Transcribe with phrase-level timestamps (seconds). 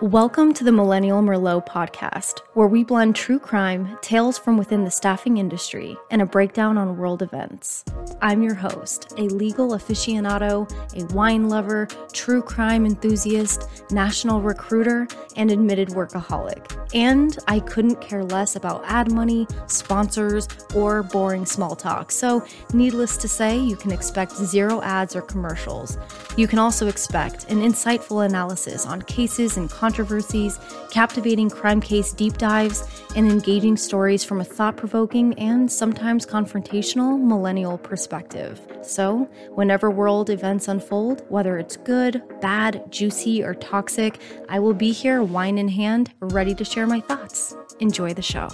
[0.00, 4.92] Welcome to the Millennial Merlot podcast, where we blend true crime, tales from within the
[4.92, 7.84] staffing industry, and a breakdown on world events.
[8.22, 15.50] I'm your host, a legal aficionado, a wine lover, true crime enthusiast, national recruiter, and
[15.50, 16.77] admitted workaholic.
[16.94, 22.10] And I couldn't care less about ad money, sponsors, or boring small talk.
[22.10, 25.98] So, needless to say, you can expect zero ads or commercials.
[26.36, 30.58] You can also expect an insightful analysis on cases and controversies,
[30.90, 37.20] captivating crime case deep dives, and engaging stories from a thought provoking and sometimes confrontational
[37.20, 38.60] millennial perspective.
[38.82, 44.92] So, whenever world events unfold, whether it's good, bad, juicy, or toxic, I will be
[44.92, 47.56] here, wine in hand, ready to share my thoughts.
[47.80, 48.48] Enjoy the show.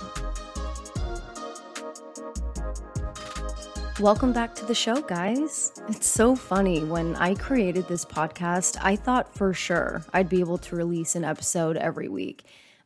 [4.00, 5.72] Welcome back to the show, guys.
[5.88, 6.82] It's so funny.
[6.82, 11.22] When I created this podcast, I thought for sure I'd be able to release an
[11.22, 12.42] episode every week.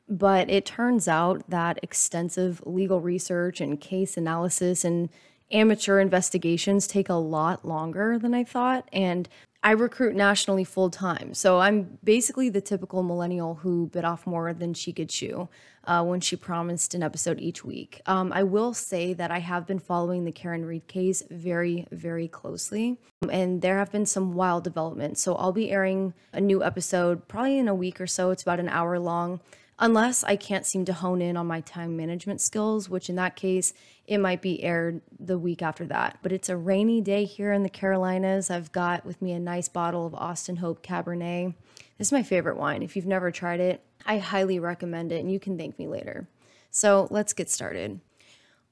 [0.07, 5.09] But it turns out that extensive legal research and case analysis and
[5.51, 8.87] amateur investigations take a lot longer than I thought.
[8.93, 9.29] And
[9.63, 11.35] I recruit nationally full time.
[11.35, 15.49] So I'm basically the typical millennial who bit off more than she could chew
[15.85, 18.01] uh, when she promised an episode each week.
[18.07, 22.29] Um, I will say that I have been following the Karen Read case very, very
[22.29, 22.99] closely,
[23.29, 25.23] and there have been some wild developments.
[25.23, 28.31] So I'll be airing a new episode probably in a week or so.
[28.31, 29.41] It's about an hour long
[29.79, 33.37] unless I can't seem to hone in on my time management skills, which in that
[33.37, 33.73] case,
[34.07, 36.19] it might be aired the week after that.
[36.23, 38.51] But it's a rainy day here in the Carolinas.
[38.51, 41.55] I've got with me a nice bottle of Austin Hope Cabernet.
[41.97, 42.83] This is my favorite wine.
[42.83, 46.29] If you've never tried it, I highly recommend it, and you can thank me later.
[46.71, 48.01] So let's get started.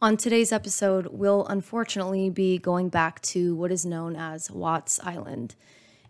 [0.02, 5.54] On today's episode, we'll unfortunately be going back to what is known as Watts Island.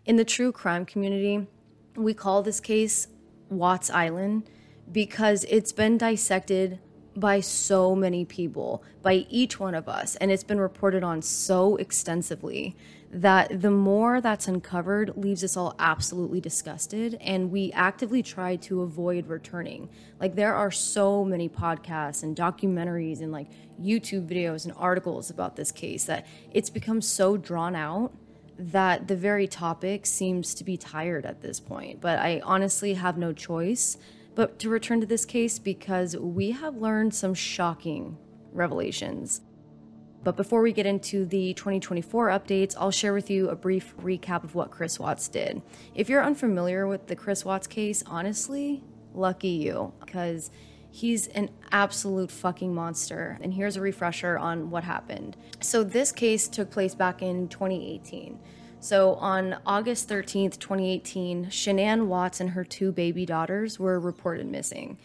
[0.05, 1.47] In the true crime community,
[1.95, 3.07] we call this case
[3.49, 4.49] Watts Island
[4.91, 6.79] because it's been dissected
[7.15, 11.75] by so many people, by each one of us, and it's been reported on so
[11.77, 12.75] extensively
[13.11, 18.81] that the more that's uncovered leaves us all absolutely disgusted and we actively try to
[18.81, 19.89] avoid returning.
[20.19, 23.47] Like there are so many podcasts and documentaries and like
[23.81, 28.13] YouTube videos and articles about this case that it's become so drawn out
[28.59, 32.01] that the very topic seems to be tired at this point.
[32.01, 33.97] But I honestly have no choice
[34.37, 38.15] but to return to this case because we have learned some shocking
[38.53, 39.41] revelations.
[40.23, 44.43] But before we get into the 2024 updates, I'll share with you a brief recap
[44.43, 45.63] of what Chris Watts did.
[45.95, 50.51] If you're unfamiliar with the Chris Watts case, honestly, lucky you, because
[50.91, 53.39] he's an absolute fucking monster.
[53.41, 55.35] And here's a refresher on what happened.
[55.61, 58.39] So, this case took place back in 2018.
[58.79, 64.97] So on August 13th, 2018, Shanann Watts and her two baby daughters were reported missing.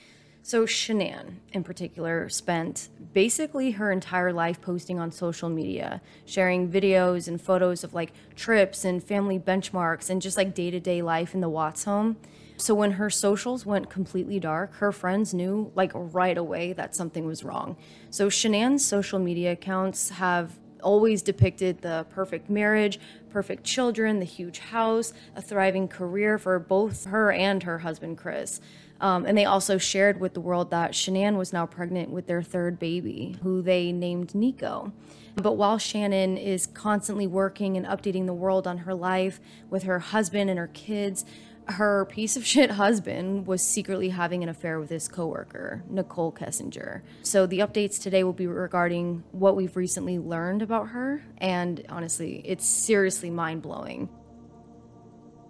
[0.44, 7.28] So Shanann, in particular, spent basically her entire life posting on social media, sharing videos
[7.28, 11.32] and photos of like trips and family benchmarks and just like day to day life
[11.32, 12.16] in the Watts home.
[12.56, 17.24] So when her socials went completely dark, her friends knew like right away that something
[17.24, 17.76] was wrong.
[18.10, 22.98] So Shanann's social media accounts have always depicted the perfect marriage,
[23.32, 28.60] perfect children, the huge house, a thriving career for both her and her husband, Chris.
[29.00, 32.42] Um, and they also shared with the world that Shanann was now pregnant with their
[32.42, 34.92] third baby, who they named Nico.
[35.34, 39.98] But while Shanann is constantly working and updating the world on her life with her
[39.98, 41.24] husband and her kids,
[41.66, 47.02] her piece of shit husband was secretly having an affair with his coworker, Nichol Kessinger.
[47.22, 52.42] So the updates today will be regarding what we've recently learned about her, and honestly,
[52.44, 54.08] it's seriously mind blowing.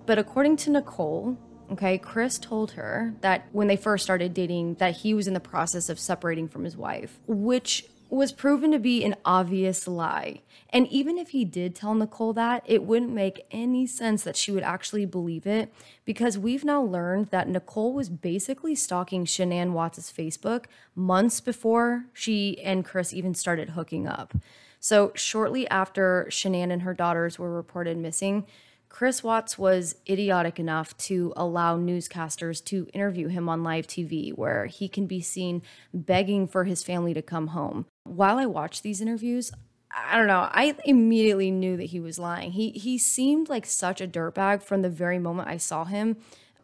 [0.07, 1.39] But according to Nichol,
[1.73, 5.41] okay, Chris told her that when they first started dating, that he was in the
[5.41, 7.85] process of separating from his wife, which
[8.17, 10.41] was proven to be an obvious lie.
[10.71, 14.53] And even if he did tell Nichol that, it wouldn't make any sense that she
[14.53, 15.73] would actually believe it
[16.05, 20.65] because we've now learned that Nichol was basically stalking Shanann Watts' Facebook
[20.95, 24.35] months before she and Chris even started hooking up.
[24.79, 28.47] So, shortly after Shanann and her daughters were reported missing,
[28.93, 34.67] Chris Watts was idiotic enough to allow newscasters to interview him on live TV, where
[34.67, 35.63] he can be seen
[35.95, 37.87] begging for his family to come home.
[38.05, 39.51] While I watched these interviews,
[39.91, 42.53] I don't know, I immediately knew that he was lying.
[42.53, 46.19] He he seemed like such a dirtbag from the very moment I saw him.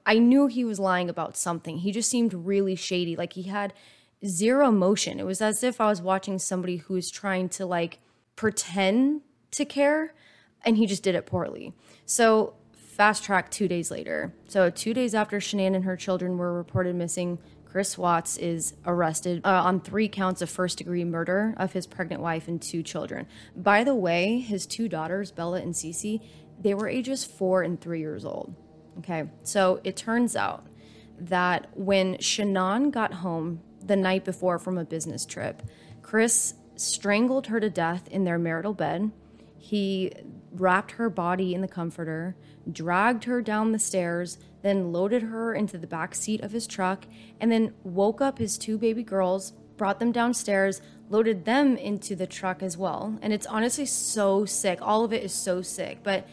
[0.04, 1.78] I knew he was lying about something.
[1.78, 3.16] He just seemed really shady.
[3.16, 3.72] Like he had
[4.24, 5.18] zero emotion.
[5.18, 8.00] It was as if I was watching somebody who was trying to like
[8.36, 9.22] pretend
[9.52, 10.12] to care
[10.64, 11.72] and he just did it poorly.
[12.04, 12.54] So
[12.98, 14.34] fast track two days later.
[14.48, 19.42] So, two days after Shanann and her children were reported missing, Chris Watts is arrested
[19.44, 23.26] uh, on three counts of first degree murder of his pregnant wife and two children.
[23.54, 26.20] By the way, his two daughters, Bella and Cece,
[26.60, 28.54] they were ages four and three years old.
[28.98, 30.66] Okay, so it turns out
[31.20, 35.62] that when Shanann got home the night before from a business trip,
[36.02, 39.12] Chris strangled her to death in their marital bed.
[39.56, 40.12] He
[40.52, 42.36] wrapped her body in the comforter,
[42.70, 47.06] dragged her down the stairs, then loaded her into the back seat of his truck,
[47.40, 50.80] and then woke up his two baby girls, brought them downstairs,
[51.10, 53.18] loaded them into the truck as well.
[53.22, 54.78] And it's honestly so sick.
[54.82, 55.98] All of it is so sick.
[56.02, 56.28] But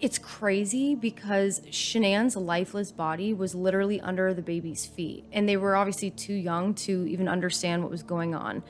[0.00, 5.24] it's crazy because Shanann's lifeless body was literally under the baby's feet.
[5.32, 8.62] And they were obviously too young to even understand what was going on.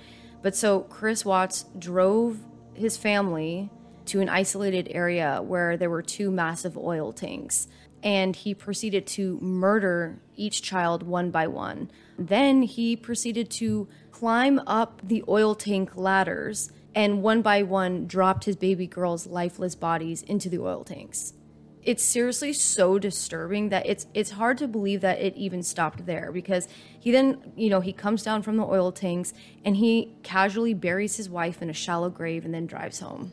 [0.42, 2.38] But so Chris Watts drove
[2.74, 3.70] his family
[4.08, 7.68] to an isolated area where there were two massive oil tanks.
[8.02, 11.90] And he proceeded to murder each child one by one.
[12.18, 18.44] Then he proceeded to climb up the oil tank ladders and one by one dropped
[18.44, 21.34] his baby girls' lifeless bodies into the oil tanks.
[21.82, 26.32] It's seriously so disturbing that it's it's hard to believe that it even stopped there
[26.32, 26.68] because
[26.98, 29.32] he then, you know, he comes down from the oil tanks
[29.64, 33.32] and he casually buries his wife in a shallow grave and then drives home.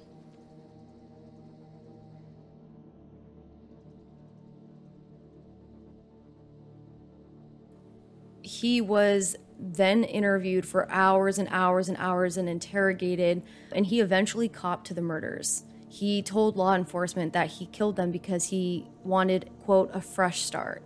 [8.61, 13.41] He was then interviewed for hours and hours and hours and interrogated,
[13.71, 15.63] and he eventually copped to the murders.
[15.89, 20.83] He told law enforcement that he killed them because he wanted, quote, a fresh start.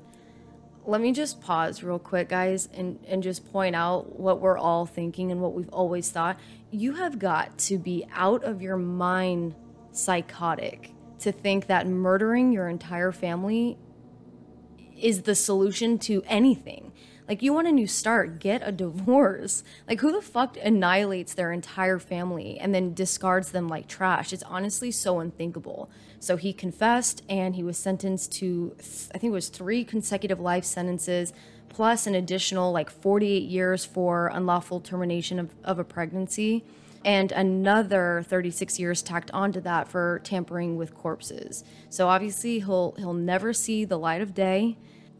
[0.86, 4.86] Let me just pause real quick, guys, and, and just point out what we're all
[4.86, 6.39] thinking and what we've always thought.
[6.72, 9.56] You have got to be out of your mind
[9.92, 13.77] psychotic to think that murdering your entire family
[14.98, 16.92] is the solution to anything.
[17.29, 19.63] Like, you want a new start, get a divorce.
[19.87, 24.33] Like, who the fuck annihilates their entire family and then discards them like trash?
[24.33, 25.89] It's honestly so unthinkable.
[26.19, 28.75] So he confessed and he was sentenced to,
[29.13, 31.33] I think it was three consecutive life sentences,
[31.69, 36.63] plus an additional like 48 years for unlawful termination of, of a pregnancy
[37.05, 41.63] and another 36 years tacked onto that for tampering with corpses.
[41.89, 44.77] So obviously he'll he'll never see the light of day.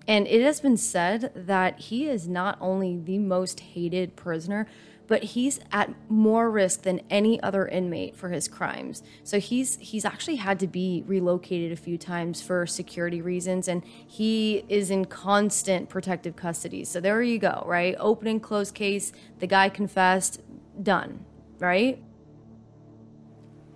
[0.08, 4.68] And it has been said that he is not only the most hated prisoner,
[5.10, 9.02] but he's at more risk than any other inmate for his crimes.
[9.24, 13.84] So he's he's actually had to be relocated a few times for security reasons and
[13.84, 16.86] he is in constant protective custody.
[16.86, 17.96] So there you go, right?
[18.00, 20.42] Open and close case, the guy confessed,
[20.82, 21.26] done,
[21.58, 22.02] right?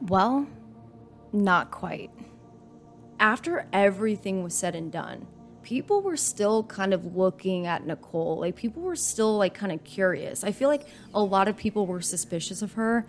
[0.01, 0.47] Well,
[1.31, 2.11] not quite.
[3.19, 5.25] After everything was said and done,
[5.73, 8.37] people were still kind of looking at Nichol.
[8.37, 10.43] Like people were still like kind of curious.
[10.43, 10.85] I feel like
[11.15, 13.07] a lot of people were suspicious of her,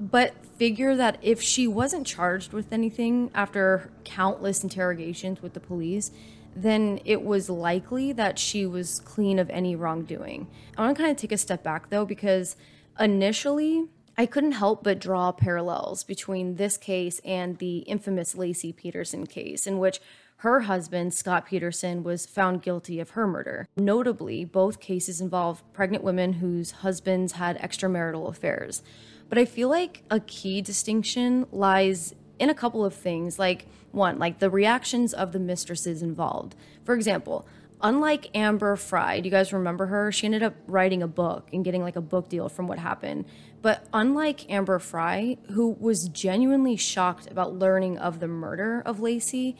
[0.00, 6.10] but figure that if she wasn't charged with anything after countless interrogations with the police,
[6.56, 10.46] then it was likely that she was clean of any wrongdoing.
[10.78, 12.56] I want to kind of take a step back though, because
[12.98, 13.84] initially
[14.16, 19.66] I couldn't help but draw parallels between this case and the infamous Laci Peterson case,
[19.66, 20.00] in which
[20.38, 23.66] her husband, Scott Peterson, was found guilty of her murder.
[23.76, 28.82] Notably, both cases involve pregnant women whose husbands had extramarital affairs.
[29.28, 33.38] But I feel like a key distinction lies in a couple of things.
[33.38, 36.54] Like, one, like the reactions of the mistresses involved.
[36.84, 37.44] For example,
[37.80, 40.12] unlike Amber Frey, do you guys remember her?
[40.12, 43.24] She ended up writing a book and getting like a book deal from what happened.
[43.60, 49.56] But unlike Amber Frey, who was genuinely shocked about learning of the murder of Laci,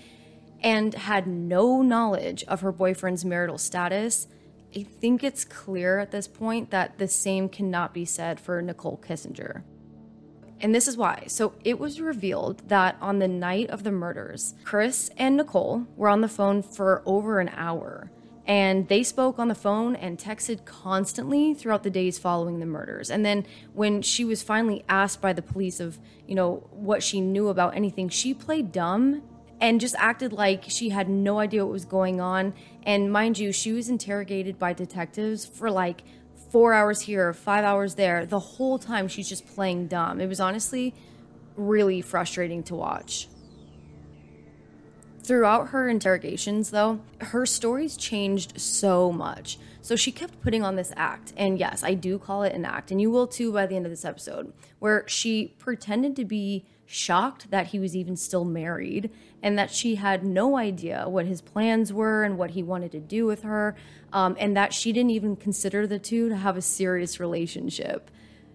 [0.61, 4.27] and had no knowledge of her boyfriend's marital status,
[4.77, 9.01] I think it's clear at this point that the same cannot be said for Nichol
[9.07, 9.63] Kessinger.
[10.61, 11.25] And this is why.
[11.29, 16.09] So it was revealed that on the night of the murders, Chris and Nichol were
[16.09, 18.11] on the phone for over an hour.
[18.45, 23.11] And they spoke on the phone and texted constantly throughout the days following the murders.
[23.11, 27.21] And then when she was finally asked by the police of, you know, what she
[27.21, 29.23] knew about anything, she played dumb
[29.61, 32.55] and just acted like she had no idea what was going on.
[32.85, 36.03] And mind you, she was interrogated by detectives for like
[36.51, 38.25] four hours here, five hours there.
[38.25, 40.21] The whole time she's just playing dumb.
[40.21, 40.95] It was honestly
[41.57, 43.29] really frustrating to watch.
[45.23, 49.59] Throughout her interrogations, though, her stories changed so much.
[49.83, 51.35] So she kept putting on this act.
[51.37, 53.85] And yes, I do call it an act, and you will too by the end
[53.85, 59.11] of this episode, where she pretended to be shocked that he was even still married
[59.43, 62.99] and that she had no idea what his plans were and what he wanted to
[62.99, 63.77] do with her,
[64.13, 68.11] um, and that she didn't even consider the two to have a serious relationship.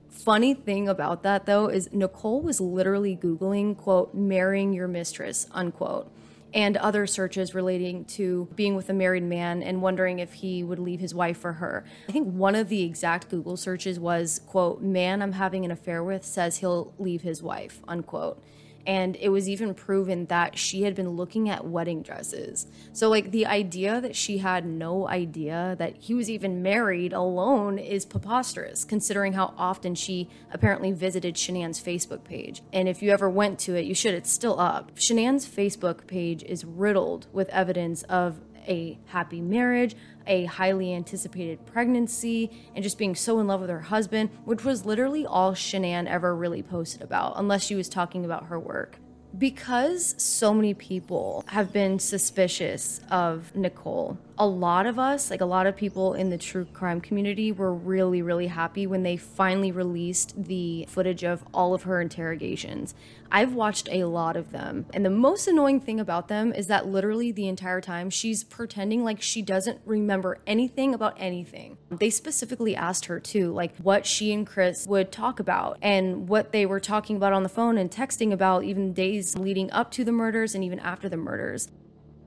[0.09, 6.11] Funny thing about that though is Nichol was literally Googling, quote, marrying your mistress, unquote
[6.53, 10.79] and other searches relating to being with a married man and wondering if he would
[10.79, 11.83] leave his wife for her.
[12.07, 16.03] I think one of the exact Google searches was, quote, man I'm having an affair
[16.03, 18.41] with says he'll leave his wife, unquote
[18.85, 22.67] and it was even proven that she had been looking at wedding dresses.
[22.91, 27.77] So, like, the idea that she had no idea that he was even married alone
[27.79, 32.61] is preposterous, considering how often she apparently visited Shanann's Facebook page.
[32.71, 34.95] And if you ever went to it, you should, it's still up.
[34.95, 39.95] Shanann's Facebook page is riddled with evidence of a happy marriage,
[40.27, 44.85] a highly anticipated pregnancy, and just being so in love with her husband, which was
[44.85, 48.97] literally all Shanann ever really posted about, unless she was talking about her work.
[49.35, 55.45] Because so many people have been suspicious of Nichol, a lot of us, like a
[55.45, 59.71] lot of people in the true crime community, were really, really happy when they finally
[59.71, 62.95] released the footage of all of her interrogations.
[63.31, 66.87] I've watched a lot of them, and the most annoying thing about them is that
[66.87, 71.77] literally the entire time she's pretending like she doesn't remember anything about anything.
[71.89, 76.51] They specifically asked her too, like what she and Chris would talk about and what
[76.51, 80.03] they were talking about on the phone and texting about even days leading up to
[80.03, 81.69] the murders and even after the murders.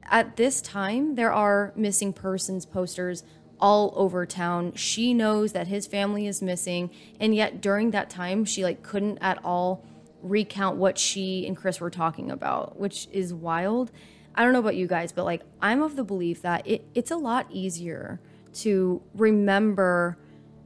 [0.08, 3.24] At this time, there are missing persons posters
[3.60, 4.72] all over town.
[4.74, 9.18] She knows that his family is missing, and yet during that time, she like couldn't
[9.20, 9.84] at all
[10.22, 13.90] recount what she and Chris were talking about, which is wild.
[14.34, 17.10] I don't know about you guys, but like I'm of the belief that it, it's
[17.10, 18.20] a lot easier
[18.54, 20.18] to remember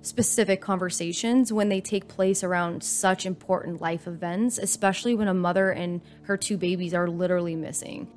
[0.03, 5.71] specific conversations when they take place around such important life events, especially when a mother
[5.71, 8.09] and her two babies are literally missing.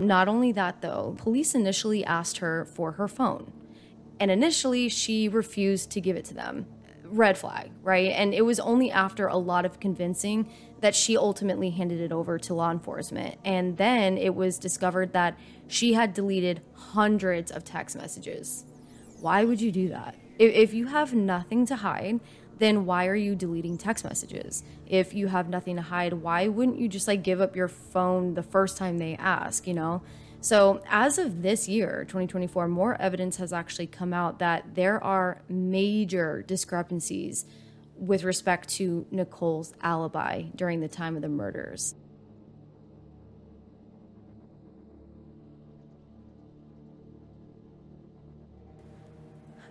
[0.00, 3.52] Not only that, though, police initially asked her for her phone.
[4.18, 6.66] And initially, she refused to give it to them.
[7.04, 8.10] Red flag, right?
[8.12, 12.38] And it was only after a lot of convincing that she ultimately handed it over
[12.38, 13.36] to law enforcement.
[13.44, 15.38] And then it was discovered that
[15.68, 18.64] she had deleted hundreds of text messages.
[19.20, 20.14] Why would you do that?
[20.38, 22.20] If, you have nothing to hide,
[22.60, 24.62] then why are you deleting text messages?
[24.86, 28.34] If you have nothing to hide, why wouldn't you just like give up your phone
[28.34, 30.02] the first time they ask, you know?
[30.42, 35.42] So, as of this year, 2024, more evidence has actually come out that there are
[35.48, 37.44] major discrepancies
[37.96, 41.94] with respect to Nichol's alibi during the time of the murders.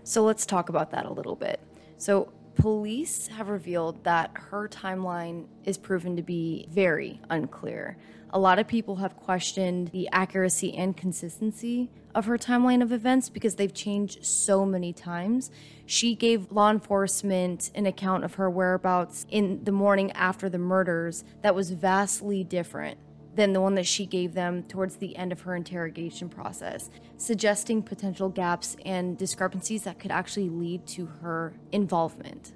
[0.04, 1.60] So, let's talk about that a little bit.
[1.98, 7.98] So, police have revealed that her timeline is proven to be very unclear.
[8.32, 13.30] A lot of people have questioned the accuracy and consistency of her timeline of events
[13.30, 15.50] because they've changed so many times.
[15.86, 21.24] She gave law enforcement an account of her whereabouts in the morning after the murders
[21.42, 23.00] that was vastly different
[23.40, 27.82] than the one that she gave them towards the end of her interrogation process, suggesting
[27.82, 32.54] potential gaps and discrepancies that could actually lead to her involvement.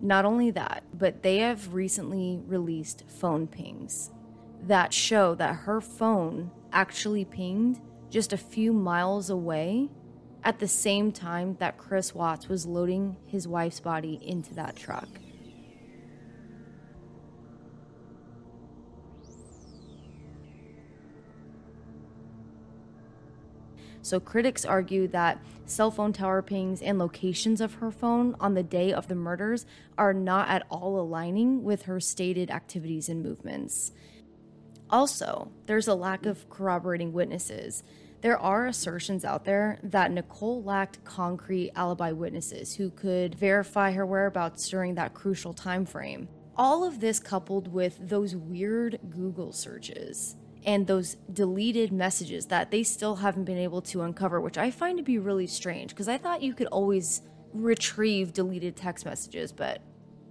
[0.00, 4.10] Not only that, but they have recently released phone pings
[4.62, 9.88] that show that her phone actually pinged just a few miles away
[10.44, 15.08] at the same time that Chris Watts was loading his wife's body into that truck.
[24.02, 28.62] So critics argue that cell phone tower pings and locations of her phone on the
[28.62, 29.66] day of the murders
[29.98, 33.92] are not at all aligning with her stated activities and movements.
[34.88, 37.82] Also, there's a lack of corroborating witnesses.
[38.20, 44.06] There are assertions out there that Nichol lacked concrete alibi witnesses who could verify her
[44.06, 46.28] whereabouts during that crucial time frame.
[46.56, 50.36] All of this coupled with those weird Google searches
[50.66, 54.98] and those deleted messages that they still haven't been able to uncover, which I find
[54.98, 59.80] to be really strange because I thought you could always retrieve deleted text messages, but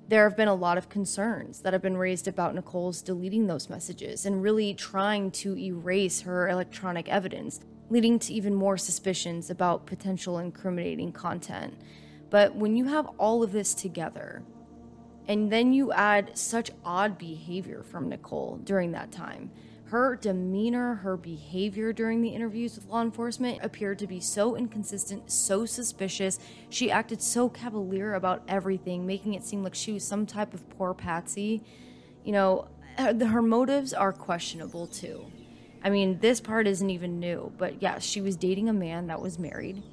[0.10, 3.70] there have been a lot of concerns that have been raised about Nichol's deleting those
[3.70, 9.86] messages and really trying to erase her electronic evidence, leading to even more suspicions about
[9.86, 11.74] potential incriminating content.
[12.30, 14.44] But when you have all of this together,
[15.28, 19.50] and then you add such odd behavior from Nichol during that time,
[19.86, 25.32] her demeanor, her behavior during the interviews with law enforcement appeared to be so inconsistent,
[25.32, 26.40] so suspicious.
[26.70, 30.68] She acted so cavalier about everything, making it seem like she was some type of
[30.72, 31.62] poor patsy.
[32.24, 35.26] You know, her, motives are questionable too.
[35.84, 39.22] I mean, this part isn't even new, but yeah, she was dating a man that
[39.22, 39.84] was married.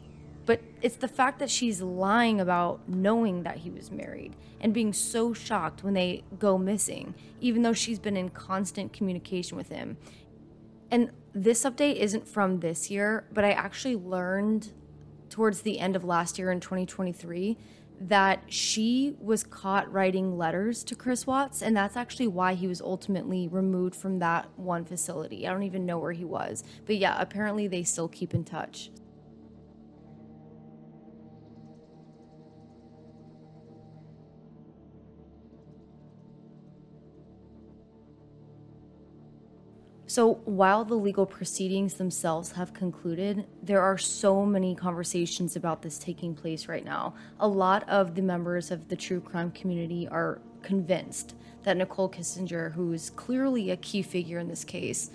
[0.45, 4.93] But it's the fact that she's lying about knowing that he was married and being
[4.93, 9.97] so shocked when they go missing, even though she's been in constant communication with him.
[10.91, 14.73] And this update isn't from this year, but I actually learned
[15.31, 17.57] towards the end of last year in 2023
[18.09, 22.81] that she was caught writing letters to Chris Watts, and that's actually why he was
[22.81, 25.47] ultimately removed from that one facility.
[25.47, 26.65] I don't even know where he was.
[26.85, 28.91] But yeah, apparently they still keep in touch.
[40.13, 45.97] So, while the legal proceedings themselves have concluded, there are so many conversations about this
[45.99, 47.15] taking place right now.
[47.41, 52.75] A lot of the members of the true crime community are convinced that Nichol Kessinger,
[52.75, 55.11] who is clearly a key figure in this case,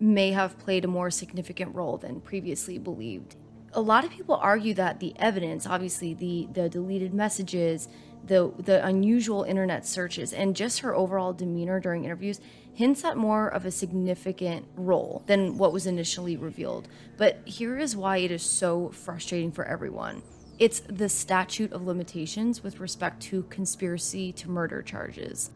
[0.00, 3.36] may have played a more significant role than previously believed.
[3.74, 7.88] A lot of people argue that the evidence, obviously the the deleted messages,
[8.26, 12.40] the the unusual internet searches and just her overall demeanor during interviews
[12.80, 16.88] hints at more of a significant role than what was initially revealed.
[17.18, 20.22] But here is why it is so frustrating for everyone.
[20.58, 25.50] It's the statute of limitations with respect to conspiracy to murder charges.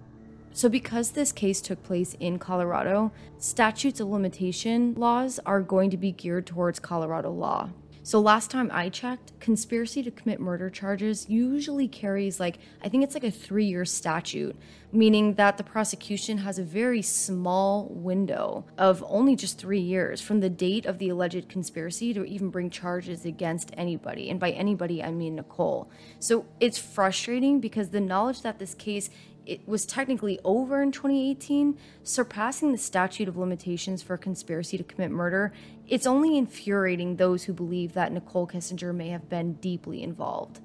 [0.52, 5.96] So, because this case took place in Colorado, statutes of limitation laws are going to
[5.96, 7.70] be geared towards Colorado law.
[8.06, 13.02] So last time I checked, conspiracy to commit murder charges usually carries like I think
[13.02, 14.54] it's like a 3-year statute,
[14.92, 20.40] meaning that the prosecution has a very small window of only just 3 years from
[20.40, 24.28] the date of the alleged conspiracy to even bring charges against anybody.
[24.28, 25.88] And by anybody I mean Nichol.
[26.18, 29.08] So it's frustrating because the knowledge that this case
[29.46, 35.10] it was technically over in 2018, surpassing the statute of limitations for conspiracy to commit
[35.10, 35.52] murder,
[35.86, 40.60] it's only infuriating those who believe that Nichol Kessinger may have been deeply involved.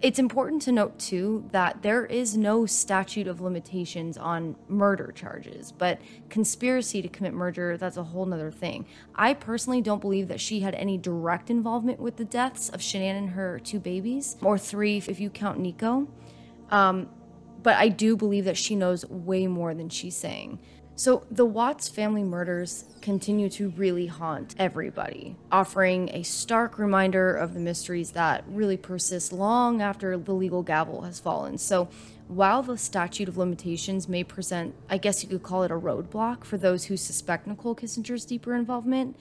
[0.00, 5.72] It's important to note, too, that there is no statute of limitations on murder charges,
[5.72, 8.86] but conspiracy to commit murder, that's a whole nother thing.
[9.16, 13.18] I personally don't believe that she had any direct involvement with the deaths of Shanann
[13.18, 16.06] and her two babies, or three if you count Nico.
[16.70, 17.08] Um,
[17.62, 20.58] but I do believe that she knows way more than she's saying.
[20.98, 27.54] So the Watts family murders continue to really haunt everybody, offering a stark reminder of
[27.54, 31.56] the mysteries that really persist long after the legal gavel has fallen.
[31.56, 31.88] So
[32.26, 36.42] while the statute of limitations may present, I guess you could call it a roadblock
[36.42, 39.16] for those who suspect Nichol Kessinger's deeper involvement,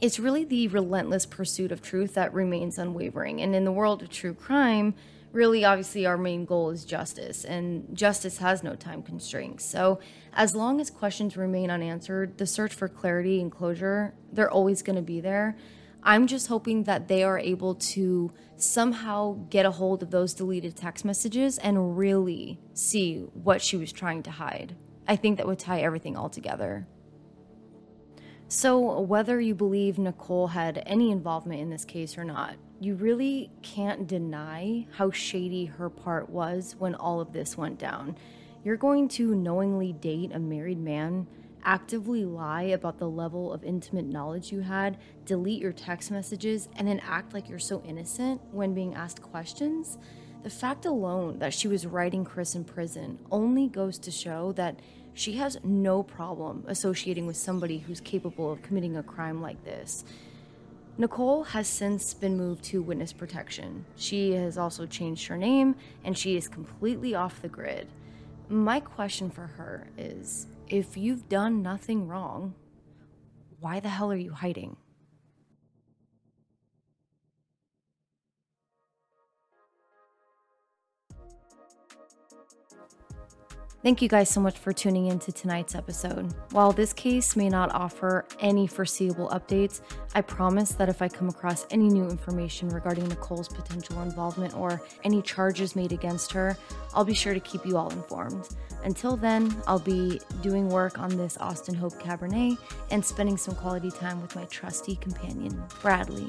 [0.00, 3.42] it's really the relentless pursuit of truth that remains unwavering.
[3.42, 4.94] And in the world of true crime,
[5.38, 9.64] really obviously our main goal is justice and justice has no time constraints.
[9.64, 10.00] So
[10.32, 14.96] as long as questions remain unanswered the search for clarity and closure they're always going
[14.96, 15.56] to be there.
[16.02, 20.76] I'm just hoping that they are able to somehow get a hold of those deleted
[20.76, 24.74] text messages and really see what she was trying to hide.
[25.06, 26.86] I think that would tie everything all together.
[28.48, 33.50] So, whether you believe Nichol had any involvement in this case or not, you really
[33.62, 38.16] can't deny how shady her part was when all of this went down.
[38.64, 41.26] You're going to knowingly date a married man,
[41.64, 46.86] actively lie about the level of intimate knowledge you had, delete your text messages, and
[46.86, 49.98] then act like you're so innocent when being asked questions.
[50.44, 54.78] The fact alone that she was writing Chris in prison only goes to show that
[55.14, 60.04] she has no problem associating with somebody who's capable of committing a crime like this.
[61.00, 63.84] Nichol has since been moved to witness protection.
[63.94, 67.86] She has also changed her name and she is completely off the grid.
[68.48, 72.52] My question for her is if you've done nothing wrong,
[73.60, 74.76] why the hell are you hiding?
[83.80, 86.34] Thank you guys so much for tuning in to tonight's episode.
[86.50, 89.82] While this case may not offer any foreseeable updates,
[90.16, 94.82] I promise that if I come across any new information regarding Nichol's potential involvement or
[95.04, 96.58] any charges made against her,
[96.92, 98.48] I'll be sure to keep you all informed.
[98.82, 102.58] Until then, I'll be doing work on this Austin Hope Cabernet
[102.90, 106.28] and spending some quality time with my trusty companion, Bradley.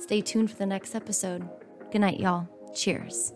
[0.00, 1.46] Stay tuned for the next episode.
[1.90, 2.48] Good night, y'all.
[2.74, 3.34] Cheers.